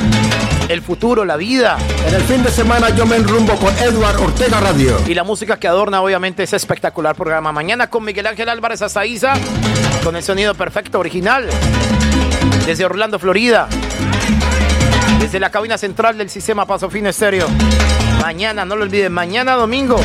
[0.73, 1.77] el futuro, la vida.
[2.07, 4.99] En el fin de semana yo me enrumbo con Edward Ortega Radio.
[5.07, 7.53] Y la música que adorna obviamente ese espectacular programa.
[7.53, 9.35] Mañana con Miguel Ángel Álvarez Azaiza,
[10.03, 11.49] con el sonido perfecto, original.
[12.65, 13.69] Desde Orlando, Florida.
[15.21, 17.49] Desde la cabina central del sistema Paso Fino Estéreo.
[18.21, 20.01] Mañana, no lo olviden, mañana domingo.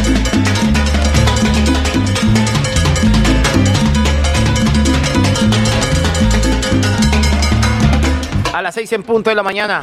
[8.54, 9.82] A las 6 en punto de la mañana.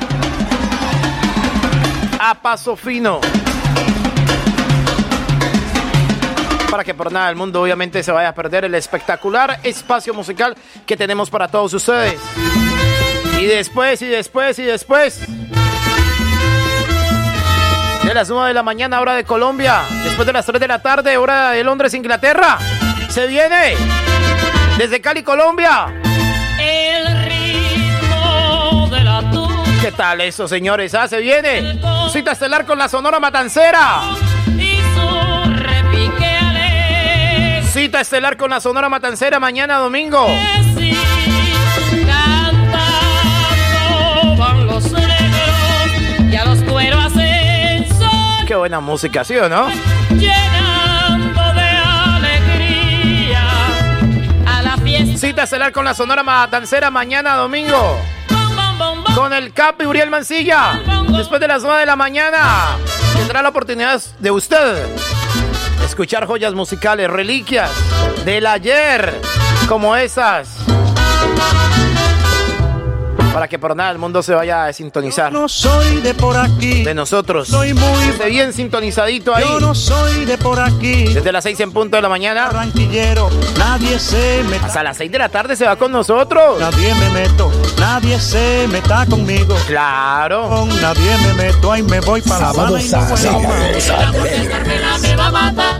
[2.27, 3.21] A paso fino.
[6.71, 10.57] Para que por nada del mundo obviamente se vaya a perder el espectacular espacio musical
[10.87, 12.19] que tenemos para todos ustedes.
[13.39, 15.21] Y después, y después, y después.
[18.05, 19.83] De las 9 de la mañana, hora de Colombia.
[20.03, 22.57] Después de las 3 de la tarde, hora de Londres, Inglaterra.
[23.11, 23.77] Se viene.
[24.79, 25.93] Desde Cali, Colombia.
[29.95, 30.95] Tal eso, señores?
[30.95, 31.79] Ah, se viene.
[32.13, 34.03] Cita estelar con la Sonora Matancera.
[37.73, 40.27] Cita estelar con la Sonora Matancera mañana domingo.
[48.47, 49.69] Qué buena música, ¿sí o no?
[55.17, 57.99] Cita estelar con la Sonora Matancera mañana domingo.
[59.15, 60.81] Con el Capi Uriel Mancilla.
[61.09, 62.77] Después de las 9 de la mañana.
[63.17, 64.87] Tendrá la oportunidad de usted
[65.85, 67.71] escuchar joyas musicales, reliquias
[68.25, 69.21] del ayer,
[69.69, 70.59] como esas
[73.35, 75.33] para que por nada el mundo se vaya a sintonizar.
[75.33, 76.85] no soy de por aquí.
[76.85, 77.49] De nosotros.
[77.49, 79.45] Soy muy Esté bien sintonizadito ahí.
[79.45, 81.13] Yo no soy de por aquí.
[81.13, 82.49] Desde las 6 en punto de la mañana.
[82.49, 83.29] Tranquillero,
[83.59, 84.67] nadie se meta.
[84.67, 86.61] Hasta las 6 de la tarde se va con nosotros.
[86.61, 89.57] Nadie me meto, nadie se meta conmigo.
[89.67, 90.49] Claro.
[90.49, 93.81] Con nadie me meto, ahí me voy para y no vuelvo.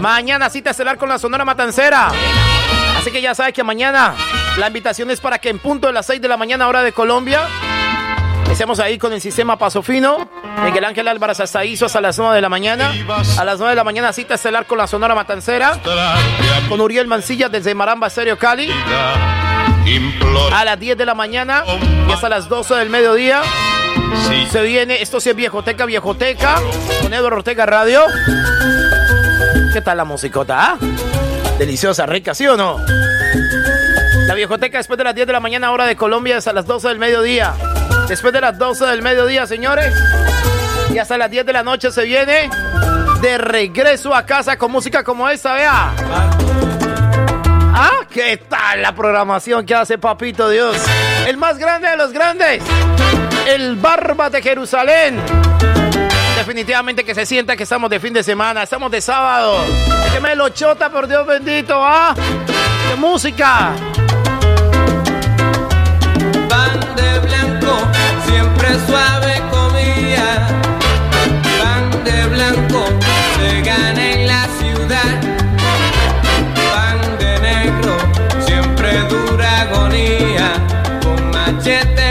[0.01, 2.11] Mañana cita estelar con la Sonora Matancera.
[3.05, 4.15] Así que ya sabes que mañana
[4.57, 6.93] la invitación es para que en punto de las 6 de la mañana, hora de
[6.93, 7.43] Colombia,
[8.51, 10.27] estemos ahí con el sistema Paso Fino.
[10.65, 12.95] Miguel Ángel Álvarez hasta hizo hasta las 9 de la mañana.
[13.39, 15.79] A las 9 de la mañana cita estelar con la Sonora Matancera.
[16.67, 18.71] Con Uriel Mancilla desde Maramba Estéreo Cali.
[20.55, 21.63] A las 10 de la mañana
[22.09, 23.43] y hasta las 12 del mediodía.
[24.51, 26.55] Se viene, esto sí es Viejoteca, Viejoteca,
[27.03, 28.01] con Eduardo Ortega Radio.
[29.75, 30.79] ¿Qué tal la musicota?
[30.81, 31.14] ah?
[31.59, 32.79] Deliciosa, rica, ¿sí o no?
[34.27, 36.89] La Viejoteca después de las 10 de la mañana, hora de Colombia, hasta las 12
[36.89, 37.55] del mediodía.
[38.09, 39.95] Después de las 12 del mediodía, señores.
[40.93, 42.51] Y hasta las 10 de la noche se viene
[43.21, 45.93] de regreso a casa con música como esta, vea.
[47.77, 50.77] Ah, ¿qué tal la programación que hace Papito Dios?
[51.27, 52.63] El más grande de los grandes.
[53.47, 55.21] El Barba de Jerusalén.
[56.47, 59.65] Definitivamente que se sienta que estamos de fin de semana, estamos de sábado.
[60.13, 62.15] Que me lo chota, por Dios bendito, ¿ah?
[62.15, 63.73] ¡Qué música!
[66.47, 67.89] Pan de blanco,
[68.27, 70.47] siempre suave comía.
[71.63, 72.85] Pan de blanco,
[73.39, 75.21] se gana en la ciudad.
[76.75, 77.97] Pan de negro,
[78.45, 80.53] siempre dura agonía.
[81.03, 82.04] Con machete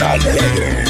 [0.00, 0.89] Sábados alegres.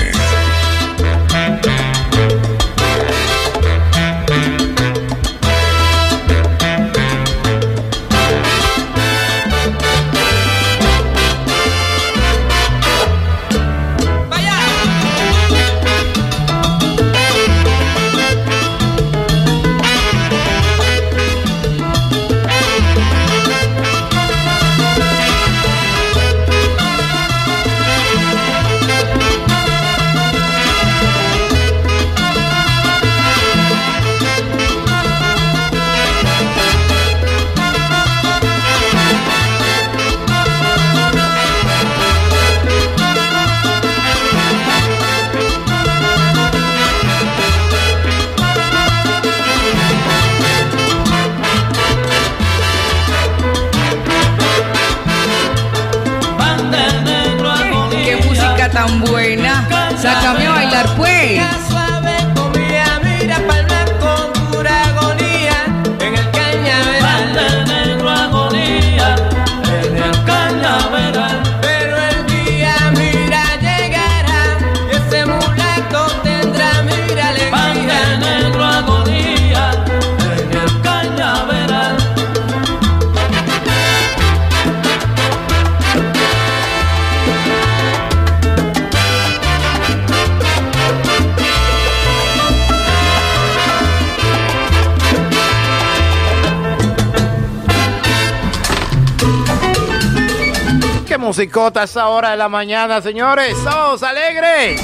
[101.60, 103.54] Qué musicota a esa hora de la mañana, señores.
[103.62, 104.80] ¡Sos alegres!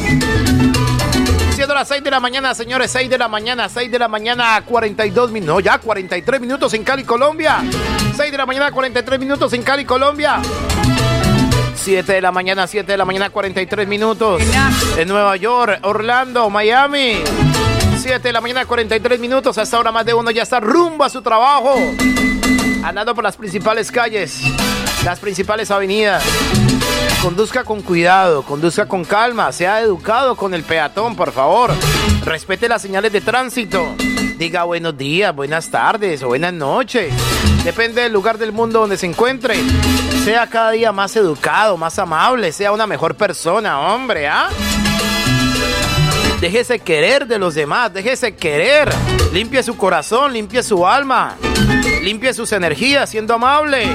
[1.55, 4.63] Siendo las 6 de la mañana, señores, 6 de la mañana, 6 de la mañana,
[4.63, 7.63] 42 minutos, no, ya 43 minutos en Cali, Colombia.
[8.15, 10.43] 6 de la mañana, 43 minutos en Cali, Colombia.
[11.77, 14.43] 7 de la mañana, 7 de la mañana, 43 minutos.
[14.99, 17.23] En Nueva York, Orlando, Miami.
[17.99, 19.57] 7 de la mañana, 43 minutos.
[19.57, 21.75] Hasta ahora más de uno ya está rumbo a su trabajo.
[22.85, 24.43] Andando por las principales calles,
[25.07, 26.25] las principales avenidas.
[27.23, 31.71] Conduzca con cuidado, conduzca con calma, sea educado con el peatón, por favor.
[32.25, 33.95] Respete las señales de tránsito.
[34.37, 37.15] Diga buenos días, buenas tardes o buenas noches.
[37.63, 39.55] Depende del lugar del mundo donde se encuentre.
[40.25, 44.49] Sea cada día más educado, más amable, sea una mejor persona, hombre, ¿ah?
[46.41, 48.93] Déjese querer de los demás, déjese querer.
[49.33, 51.37] Limpie su corazón, limpie su alma,
[52.03, 53.93] limpie sus energías siendo amable.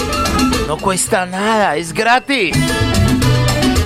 [0.68, 2.55] No cuesta nada, es gratis.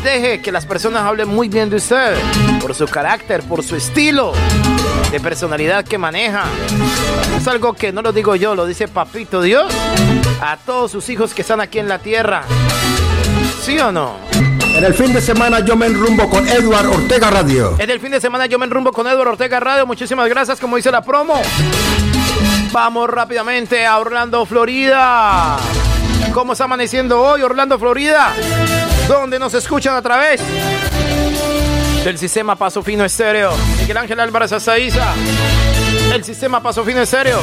[0.03, 2.15] Deje que las personas hablen muy bien de usted,
[2.61, 4.33] por su carácter, por su estilo
[5.11, 6.43] de personalidad que maneja.
[7.35, 9.73] Es algo que no lo digo yo, lo dice Papito Dios
[10.41, 12.43] a todos sus hijos que están aquí en la tierra.
[13.61, 14.17] ¿Sí o no?
[14.75, 17.75] En el fin de semana yo me enrumbo con Edward Ortega Radio.
[17.79, 19.85] En el fin de semana yo me enrumbo con Eduardo Ortega Radio.
[19.85, 21.41] Muchísimas gracias, como dice la promo.
[22.71, 25.57] Vamos rápidamente a Orlando, Florida.
[26.33, 28.33] ¿Cómo está amaneciendo hoy Orlando, Florida?
[29.07, 30.41] Donde nos escuchan a través
[32.03, 33.51] del sistema Paso Fino Estéreo.
[33.79, 35.13] Miguel Ángel Álvarez Azaiza.
[36.13, 37.39] El sistema Paso Fino Estéreo.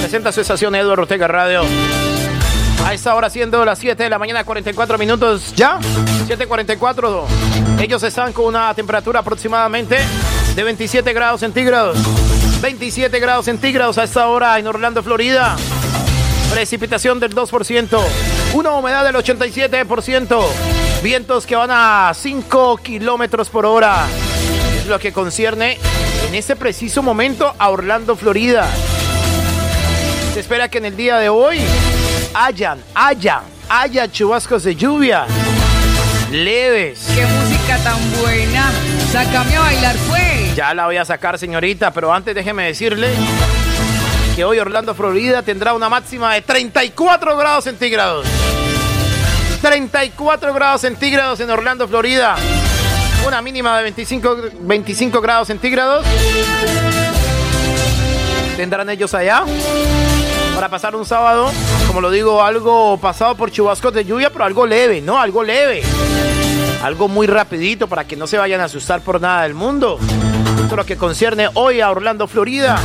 [0.00, 1.62] Presenta su estación Eduardo Ortega Radio.
[2.84, 5.78] A esta hora siendo las 7 de la mañana, 44 minutos ya.
[6.28, 7.24] 7.44.
[7.80, 9.98] Ellos están con una temperatura aproximadamente
[10.54, 11.98] de 27 grados centígrados.
[12.60, 15.56] 27 grados centígrados a esta hora en Orlando, Florida.
[16.54, 18.00] Precipitación del 2%.
[18.52, 20.40] Una humedad del 87%.
[21.02, 24.06] Vientos que van a 5 kilómetros por hora.
[24.78, 25.78] Es lo que concierne
[26.28, 28.68] en este preciso momento a Orlando, Florida.
[30.32, 31.58] Se espera que en el día de hoy
[32.34, 35.26] hayan, haya, haya chubascos de lluvia
[36.30, 37.04] leves.
[37.16, 38.70] Qué música tan buena.
[39.10, 40.54] Sácame a bailar, pues.
[40.54, 43.08] Ya la voy a sacar, señorita, pero antes déjeme decirle
[44.34, 48.26] que hoy Orlando, Florida tendrá una máxima de 34 grados centígrados.
[49.62, 52.34] 34 grados centígrados en Orlando, Florida.
[53.26, 56.04] Una mínima de 25, 25 grados centígrados.
[58.56, 59.44] Tendrán ellos allá
[60.54, 61.50] para pasar un sábado,
[61.86, 65.18] como lo digo, algo pasado por chubascos de lluvia, pero algo leve, ¿no?
[65.18, 65.82] Algo leve.
[66.82, 69.98] Algo muy rapidito para que no se vayan a asustar por nada del mundo.
[70.00, 72.80] Esto es lo que concierne hoy a Orlando, Florida.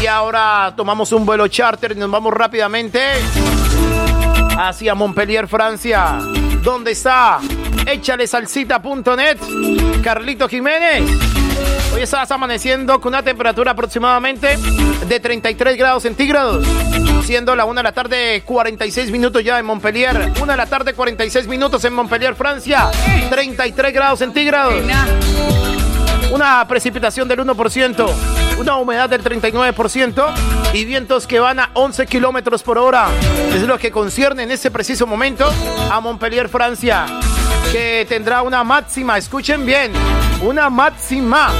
[0.00, 3.00] Y ahora tomamos un vuelo charter y nos vamos rápidamente
[4.56, 6.18] hacia Montpellier, Francia.
[6.62, 7.40] ¿Dónde está?
[7.86, 9.38] Échale salsita.net.
[10.02, 11.02] Carlito Jiménez.
[11.92, 14.56] Hoy estás amaneciendo con una temperatura aproximadamente
[15.08, 16.64] de 33 grados centígrados.
[17.24, 20.32] Siendo la 1 de la tarde, 46 minutos ya en Montpellier.
[20.40, 22.90] 1 de la tarde, 46 minutos en Montpellier, Francia.
[23.30, 24.74] 33 grados centígrados.
[26.30, 28.47] Una precipitación del 1%.
[28.58, 30.34] Una humedad del 39%.
[30.74, 33.08] Y vientos que van a 11 kilómetros por hora.
[33.54, 35.50] Es lo que concierne en este preciso momento
[35.90, 37.06] a Montpellier, Francia.
[37.72, 39.92] Que tendrá una máxima, escuchen bien,
[40.42, 41.52] una máxima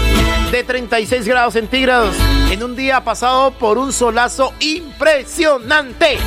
[0.51, 2.17] de 36 grados centígrados
[2.51, 6.19] en un día pasado por un solazo impresionante.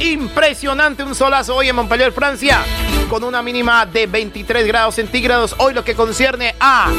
[0.00, 2.60] Impresionante un solazo hoy en Montpellier, Francia,
[3.08, 5.54] con una mínima de 23 grados centígrados.
[5.58, 6.90] Hoy lo que concierne a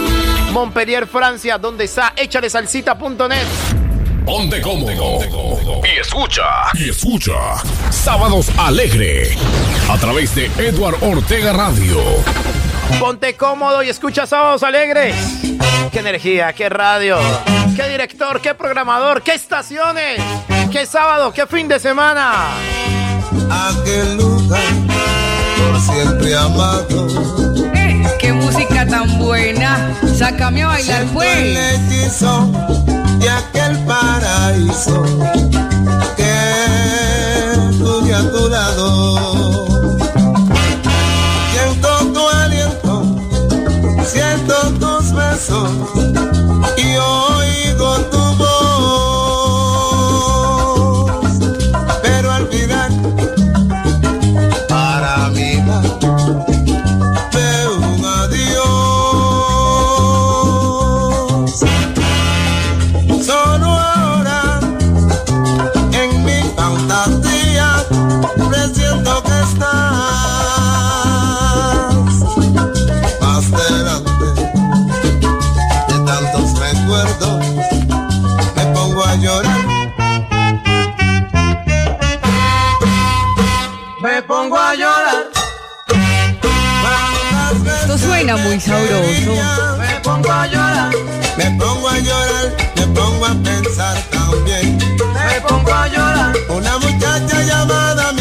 [0.52, 3.46] Montpellier, Francia, donde está échale salsita.net.
[4.26, 5.20] Ponte cómodo.
[5.84, 6.44] Y escucha.
[6.74, 7.34] Y escucha.
[7.92, 9.38] Sábados Alegre.
[9.90, 12.02] A través de Edward Ortega Radio.
[13.00, 15.16] Ponte cómodo y escucha Sábados Alegres.
[15.92, 17.18] Qué energía, qué radio,
[17.76, 20.20] qué director, qué programador, qué estaciones,
[20.72, 22.48] qué sábado, qué fin de semana.
[23.50, 25.15] Aquel lugar
[25.58, 27.08] por siempre amado.
[27.76, 29.94] Eh, qué música tan buena.
[30.18, 31.58] Sácame a bailar, Siento el pues.
[31.74, 32.52] hechizo
[33.20, 35.04] de aquel paraíso
[36.16, 36.34] que
[37.78, 39.68] tuve a tu lado.
[41.52, 43.04] Siento tu aliento,
[44.06, 45.70] siento tus besos
[46.78, 48.15] y oigo tu
[88.56, 89.78] muy sabroso.
[89.78, 90.92] Me pongo a llorar,
[91.38, 94.78] me pongo a llorar, me pongo a pensar también.
[94.78, 96.36] Me pongo a llorar.
[96.50, 98.14] Una muchacha llamada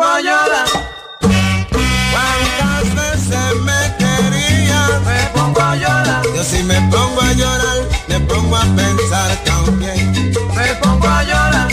[0.00, 0.66] Me pongo a llorar.
[2.10, 4.80] ¿Cuántas veces me quería?
[5.04, 6.24] Me pongo a llorar.
[6.34, 10.32] Yo si me pongo a llorar, me pongo a pensar también.
[10.56, 11.68] Me pongo a llorar.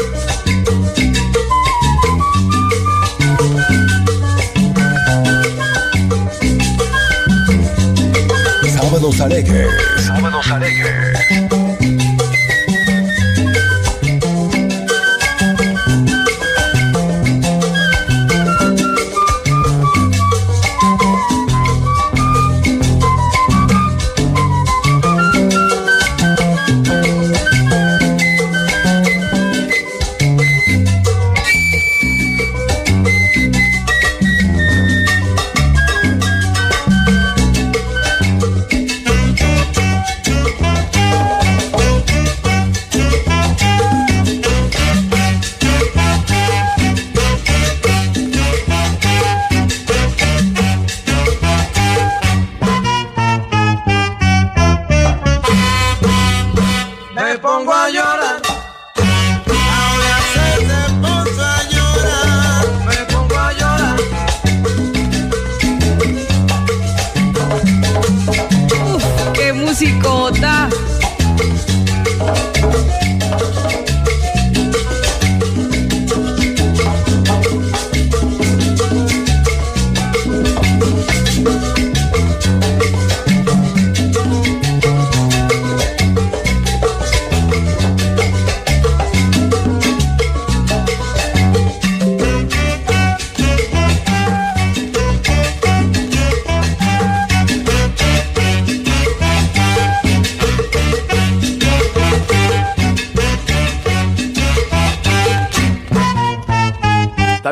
[8.74, 9.72] Sábados alegres.
[10.06, 11.47] Sábados alegres.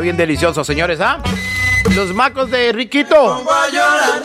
[0.05, 1.17] Bien delicioso, señores, ¿ah?
[1.95, 3.33] Los macos de Riquito.
[3.33, 4.21] A.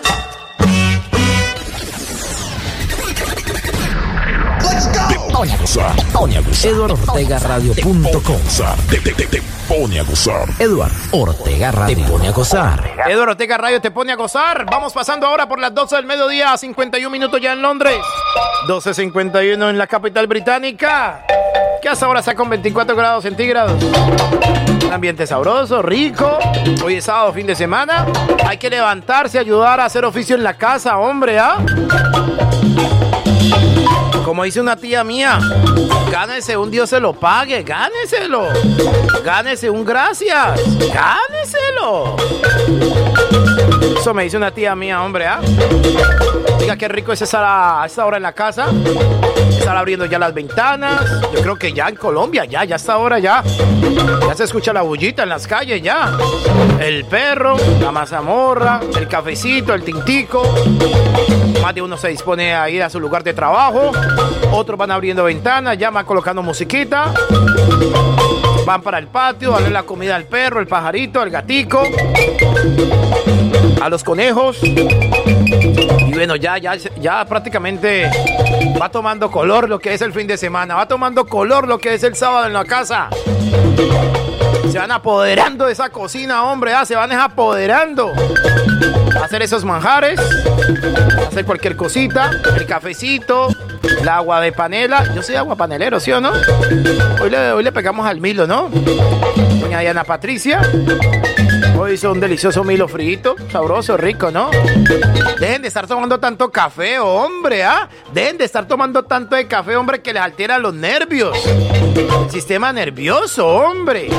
[5.33, 5.97] Pone a gozar.
[6.13, 6.71] Pone a gozar.
[6.71, 8.41] EduardoOrtegaRadio.com
[8.91, 10.47] te, te, te, te pone a gozar.
[10.59, 12.95] Eduard Ortega Radio te pone a gozar.
[13.07, 14.67] Eduardo Ortega Radio te pone a gozar.
[14.71, 17.97] Vamos pasando ahora por las 12 del mediodía, 51 minutos ya en Londres.
[18.69, 21.25] 12.51 en la capital británica.
[21.81, 23.83] Que hasta ahora está con 24 grados centígrados.
[24.93, 26.39] Ambiente sabroso, rico.
[26.85, 28.07] Hoy es sábado, fin de semana.
[28.47, 31.59] Hay que levantarse, ayudar a hacer oficio en la casa, hombre, ¿ah?
[34.25, 35.39] Como dice una tía mía,
[36.11, 38.49] gánese un Dios se lo pague, gáneselo.
[39.25, 40.61] Gánese un gracias,
[40.93, 42.17] gáneselo.
[43.81, 45.41] Eso me dice una tía mía, hombre, ¿ah?
[46.59, 48.67] Diga qué rico es estar a esta hora en la casa.
[49.51, 51.21] Estar abriendo ya las ventanas.
[51.35, 53.43] Yo creo que ya en Colombia, ya, ya esta hora ya.
[54.27, 56.17] Ya se escucha la bullita en las calles, ya.
[56.81, 60.43] El perro, la mazamorra, el cafecito, el tintico.
[61.63, 63.93] Más de uno se dispone a ir a su lugar de trabajo.
[64.53, 67.13] Otros van abriendo ventanas, ya van colocando musiquita.
[68.65, 71.83] Van para el patio, darle la comida al perro, el pajarito, el gatico.
[73.81, 74.59] A los conejos.
[74.63, 78.11] Y bueno, ya, ya, ya prácticamente
[78.81, 81.95] va tomando color lo que es el fin de semana, va tomando color lo que
[81.95, 83.09] es el sábado en la casa.
[84.71, 88.13] Se van apoderando de esa cocina, hombre, ah, se van apoderando.
[89.23, 90.21] Hacer esos manjares,
[91.29, 93.49] hacer cualquier cosita, el cafecito,
[94.01, 95.13] el agua de panela.
[95.15, 96.33] Yo soy agua panelero, ¿sí o no?
[97.21, 98.71] Hoy le, hoy le pegamos al Milo, ¿no?
[99.61, 100.63] Doña Diana Patricia.
[101.81, 104.51] Hoy hizo un delicioso Milo frito, sabroso, rico, ¿no?
[105.41, 107.89] Dejen de estar tomando tanto café, hombre, ¿ah?
[108.13, 111.35] Dejen de estar tomando tanto de café, hombre, que les altera los nervios.
[111.97, 114.11] El sistema nervioso, hombre.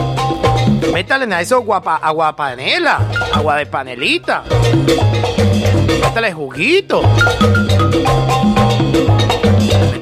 [0.91, 2.99] Métale a eso guapa, agua panela,
[3.31, 4.43] agua de panelita.
[6.01, 7.03] Métale juguito.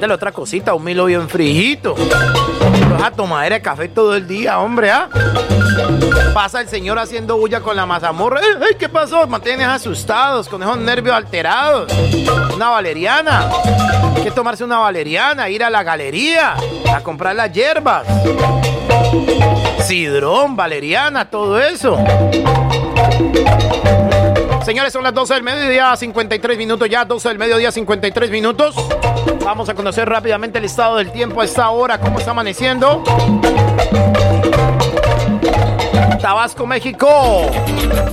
[0.00, 1.94] Métale otra cosita, un milo bien frijito.
[2.92, 5.10] Vas a tomar de café todo el día, hombre, ¿ah?
[6.32, 8.40] Pasa el señor haciendo bulla con la mazamorra.
[8.40, 9.26] ¡Ey, ey, qué pasó?
[9.26, 11.92] Mantienes asustados, con esos nervios alterados.
[12.54, 13.50] Una valeriana.
[14.16, 16.54] Hay que tomarse una valeriana, ir a la galería
[16.94, 18.06] a comprar las hierbas.
[19.86, 21.98] Sidrón, valeriana, todo eso.
[24.64, 28.74] Señores, son las 12 del mediodía, 53 minutos ya, 12 del mediodía, 53 minutos.
[29.44, 33.02] Vamos a conocer rápidamente el estado del tiempo a esta hora, cómo está amaneciendo.
[36.20, 37.50] Tabasco, México,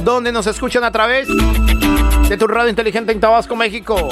[0.04, 4.10] donde nos escuchan a través de tu radio inteligente en Tabasco, México.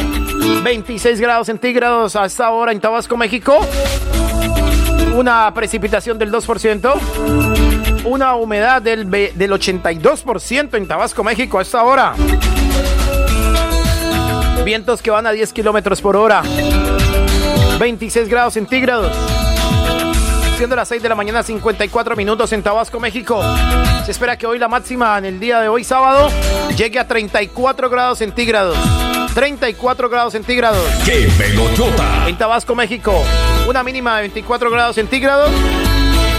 [0.63, 3.57] 26 grados centígrados a esta hora en Tabasco, México.
[5.15, 8.03] Una precipitación del 2%.
[8.05, 12.13] Una humedad del, del 82% en Tabasco, México a esta hora.
[14.65, 16.41] Vientos que van a 10 kilómetros por hora.
[17.79, 19.15] 26 grados centígrados.
[20.57, 23.41] Siendo las 6 de la mañana, 54 minutos en Tabasco, México.
[24.05, 26.29] Se espera que hoy la máxima en el día de hoy, sábado,
[26.77, 28.77] llegue a 34 grados centígrados.
[29.35, 30.83] 34 grados centígrados.
[31.03, 32.27] ¡Qué pelotota!
[32.27, 33.13] En Tabasco, México.
[33.67, 35.51] Una mínima de 24 grados centígrados.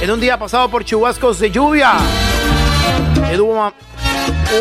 [0.01, 1.93] En un día pasado por chubascos de lluvia.
[3.31, 3.73] En Uma-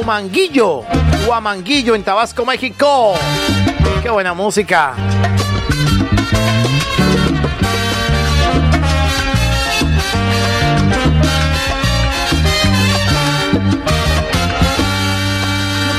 [0.01, 0.83] Humanguillo.
[1.25, 3.15] Huamanguillo en Tabasco, México.
[4.03, 4.93] Qué buena música.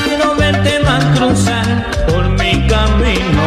[0.05, 3.47] quiero verte más cruzar por mi camino.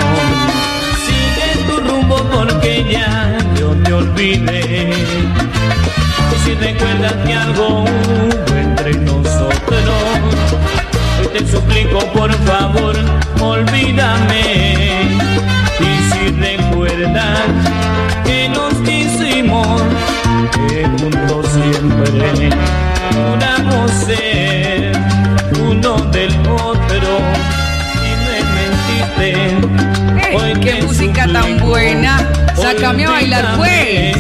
[1.06, 4.94] Sigue tu rumbo porque ya yo te olvidé.
[6.32, 7.86] Y si recuerdas que algo
[8.56, 10.49] entre nosotros,
[11.34, 12.96] te suplico por favor,
[13.42, 15.08] olvídame.
[15.80, 17.40] Y si recuerdas
[18.26, 19.82] que nos quisimos,
[20.68, 22.50] que juntos siempre
[23.14, 24.92] juramos ser
[25.62, 27.20] uno del otro
[28.04, 29.30] y me mentiste.
[30.32, 32.28] Ey, qué música tan buena.
[32.56, 34.18] Sácame a bailar, pues.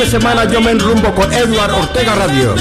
[0.00, 2.54] De semana yo me enrumbo con Edward Ortega Radio.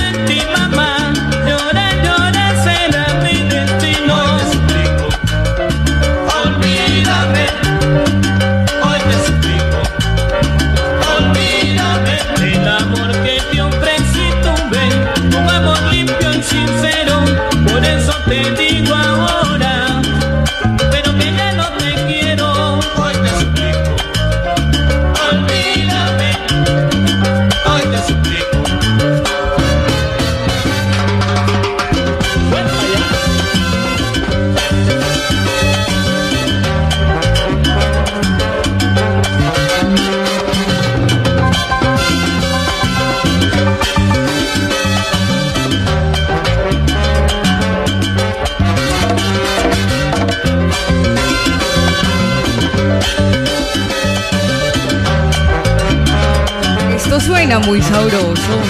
[57.57, 58.61] Muy sabroso.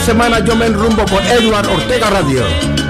[0.00, 2.89] Semana yo me enrumbo con Edward Ortega Radio.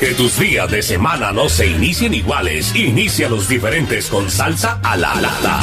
[0.00, 2.74] Que tus días de semana no se inicien iguales.
[2.74, 5.60] Inicia los diferentes con salsa a la lata.